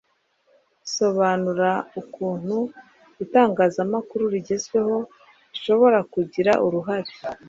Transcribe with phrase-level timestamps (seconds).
[0.95, 1.69] Sobanura
[2.01, 2.57] ukuntu
[3.23, 4.97] itangazamakuru rigezweho
[5.51, 7.11] rishobora kugira uruhare